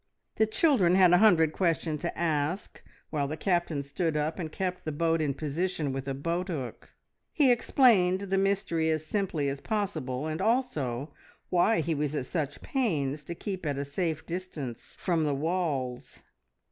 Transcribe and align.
The 0.37 0.47
children 0.47 0.95
had 0.95 1.13
a 1.13 1.19
hundred 1.19 1.53
questions 1.53 2.01
to 2.01 2.17
ask, 2.17 2.81
while 3.11 3.27
the 3.27 3.37
Captain 3.37 3.83
stood 3.83 4.17
up 4.17 4.39
and 4.39 4.51
kept 4.51 4.83
the 4.83 4.91
boat 4.91 5.21
in 5.21 5.35
position 5.35 5.93
with 5.93 6.07
a 6.07 6.15
boat 6.15 6.47
hook. 6.47 6.95
He 7.31 7.51
explained 7.51 8.21
the 8.21 8.37
mystery 8.39 8.89
as 8.89 9.05
simply 9.05 9.47
as 9.47 9.61
possible, 9.61 10.25
and 10.25 10.41
also 10.41 11.13
why 11.51 11.81
he 11.81 11.93
was 11.93 12.15
at 12.15 12.25
such 12.25 12.63
pains 12.63 13.23
to 13.25 13.35
keep 13.35 13.63
at 13.63 13.77
a 13.77 13.85
safe 13.85 14.25
distance 14.25 14.97
from 14.99 15.23
the 15.23 15.35
walls. 15.35 16.23